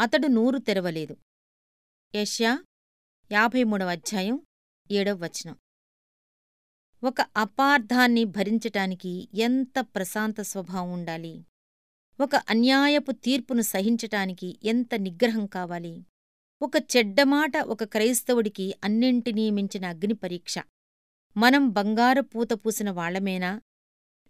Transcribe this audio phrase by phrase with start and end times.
[0.00, 1.16] అతడు నూరు తెరవలేదు.
[2.14, 2.64] యష్యా
[3.32, 4.40] యాభై మూడవ అధ్యాయం
[4.90, 5.56] ఏడవ వచనం.
[7.04, 11.44] ఒక అపార్థాన్ని భరించటానికి ఎంత ప్రశాంత స్వభావం ఉండాలి?
[12.20, 16.04] ఒక అన్యాయపు తీర్పును సహించటానికి ఎంత నిగ్రహం కావాలి?
[16.62, 20.58] ఒక చెడ్డమాట ఒక క్రైస్తవుడికి అన్నింటినీ మించిన అగ్ని పరీక్ష.
[21.36, 23.62] మనం బంగారు పూత పూసిన వాళ్ళమేనా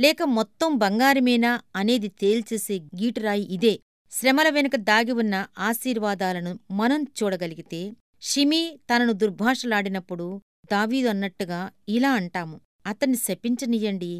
[0.00, 1.62] లేక మొత్తం బంగారమేనా?
[1.76, 3.78] అనేది తేల్చేసే గీటురాయి ఇదే.
[4.12, 7.80] శ్రమల వెనుక దాగి ఉన్న ఆశీర్వాదాలను మనం చూడగలిగితే
[8.22, 10.26] షిమీ తనను దుర్భాషలాడినప్పుడు
[10.72, 11.58] దావీదు అన్నట్టుగా
[11.88, 12.56] ఇలా అంటాము.
[12.86, 14.12] అతన్ని శపించనీయండి.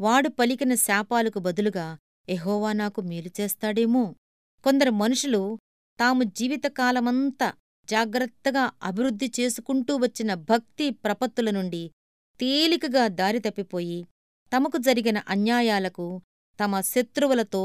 [0.00, 1.86] వాడు పలికిన శాపాలకు బదులుగా
[2.28, 4.04] ఎహోవా నాకు మేలు చేస్తాడేమో.
[4.64, 5.42] కొందరు మనుషులు
[5.98, 7.48] తాము జీవితకాలమంతా
[7.88, 11.84] జాగ్రత్తగా అభివృద్ధి చేసుకుంటూ వచ్చిన భక్తి ప్రపత్తుల నుండి
[12.40, 14.00] తేలికగా దారి తప్పిపోయి
[14.52, 16.08] తమకు జరిగిన అన్యాయాలకు
[16.58, 17.62] తమ శత్రువులతో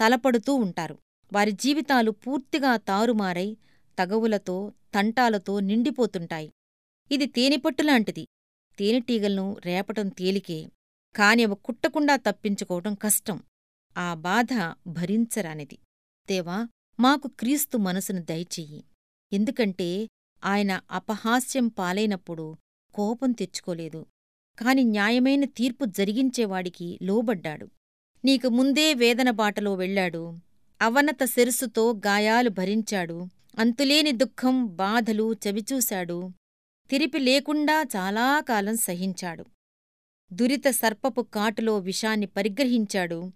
[0.00, 0.98] తలపడుతూ ఉంటారు.
[1.32, 3.56] వారి జీవితాలు పూర్తిగా తారుమారై
[3.98, 6.52] తగవులతో తంటాలతో నిండిపోతుంటాయి.
[7.10, 8.26] ఇది తేనెపట్టులాంటిది
[8.78, 10.68] తేనెటీగలను రేపటం తేలికే
[11.16, 13.42] కాని అవి కుట్టకుండా తప్పించుకోవటం కష్టం.
[13.98, 15.78] ఆ బాధ భరించరానిది.
[16.28, 16.68] దేవా
[17.00, 18.84] మాకు క్రీస్తు మనసును దయచెయ్యి.
[19.32, 20.08] ఎందుకంటే
[20.44, 22.56] ఆయన అపహాస్యం పాలైనప్పుడు
[22.94, 24.06] కోపం తెచ్చుకోలేదు.
[24.58, 27.68] కాని న్యాయమైన తీర్పు జరిగించేవాడికి లోబడ్డాడు.
[28.24, 30.38] నీకు ముందే వేదన బాటలో వెళ్ళాడు
[30.82, 33.26] అవనత శిరస్సుతో గాయాలు భరించాడు.
[33.58, 36.30] అంతులేని దుఃఖం బాధలు చవిచూశాడు.
[36.90, 39.44] తిరిపి లేకుండా చాలాకాలం సహించాడు.
[40.32, 43.32] దురిత సర్పపు కాటులో విషాన్ని పరిగ్రహించాడు.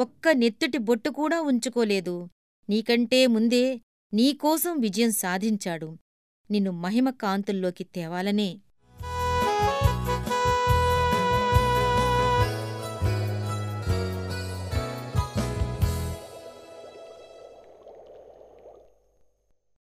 [0.00, 2.28] ఒక్క నెత్తుటి బొట్టు కూడా ఉంచుకోలేదు.
[2.68, 3.80] నీకంటే ముందే
[4.14, 5.96] నీకోసం విజయం సాధించాడు.
[6.50, 8.58] నిన్ను మహిమ కాంతుల్లోకి తేవాలనే